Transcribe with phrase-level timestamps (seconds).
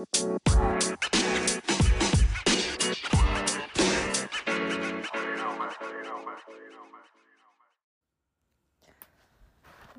[0.00, 0.06] こ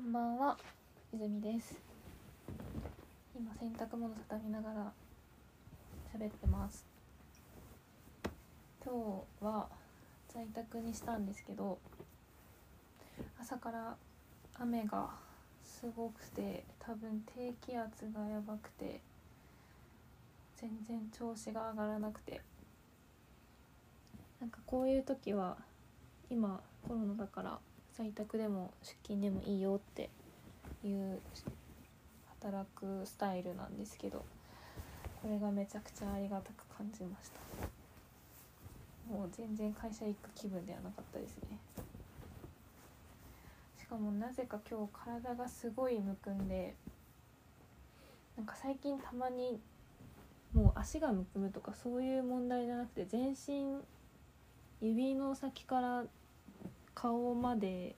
[0.02, 0.58] んばんは
[1.14, 1.80] 泉です。
[3.36, 4.92] 今洗濯物畳みながら
[6.12, 6.84] 喋ってます。
[8.84, 9.68] 今日は
[10.34, 11.78] 在宅にしたんですけど
[13.40, 13.94] 朝から
[14.54, 15.10] 雨が
[15.62, 19.00] すごくて多分低気圧がやばくて
[20.62, 22.40] 全然調子が上がらなくて。
[24.40, 25.56] なんかこういう時は
[26.28, 27.60] 今コロナだから
[27.92, 30.10] 在宅でも出勤でもいいよって
[30.84, 31.20] いう
[32.40, 34.24] 働くスタイルなんですけど
[35.22, 37.38] これがめちゃくちゃありがたく感じました。
[39.08, 41.58] もう全然会社行く気分ではなかったですね。
[43.78, 46.74] しかもなぜか今日体がすごいむくんで
[48.36, 49.60] なんか最近たまに
[50.54, 53.80] もう足がむくむとかそういう問題じゃなくて全身
[54.80, 56.04] 指の先から
[56.94, 57.94] 顔まで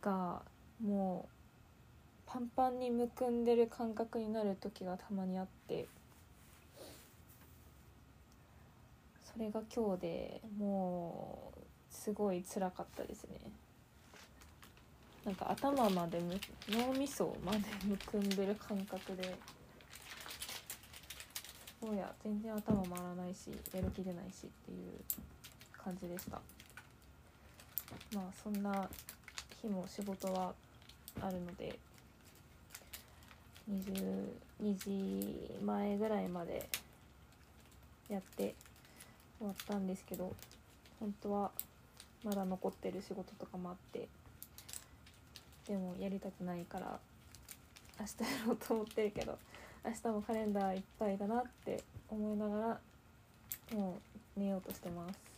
[0.00, 0.42] が
[0.82, 1.32] もう
[2.26, 5.86] パンパンにむくんでる感覚になる時がたまにあって
[9.32, 13.38] それが今日でもうすごい辛かったですね。
[15.24, 19.36] なんか頭までむ脳みそまでむくんでる感覚で。
[21.82, 26.40] そうや全然頭回らないしやる気出ないしっていう感じでした。
[28.14, 28.88] まあそんな
[29.60, 30.54] 日も仕事は
[31.20, 31.76] あるので
[33.68, 36.68] 22時前ぐらいまで
[38.08, 38.54] やって
[39.40, 40.32] 終わったんですけど
[41.00, 41.50] 本当は
[42.22, 44.06] まだ残ってる仕事とかもあって
[45.66, 47.00] でもやりたくないから
[47.98, 49.36] 明日やろうと思ってるけど
[49.84, 52.80] 明日もカレンダーいっぱいだなって思いながら
[53.74, 53.98] も
[54.36, 55.32] う寝ようとしてます。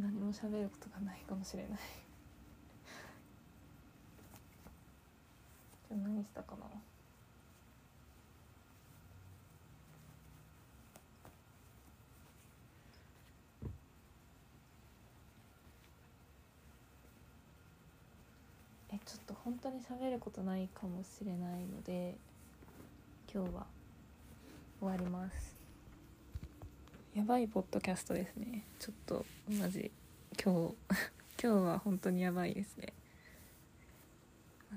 [0.00, 1.78] 何も喋ることがないかもしれない。
[5.90, 6.66] 今日何したかな
[18.90, 22.18] えちょっと本当に喋ることないかもしれないので
[23.32, 23.64] 今日は
[24.78, 25.56] 終わります。
[27.14, 28.64] やばいポッドキャストですね。
[28.78, 29.90] ちょっとマジ
[30.38, 30.74] 今日
[31.42, 32.92] 今日は本当にやばいですね。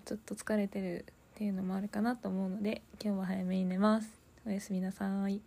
[0.05, 4.09] ちょっと疲れてるっていうのもあるかなと思うので今日は早めに寝ます。
[4.47, 5.41] おやすみなさい。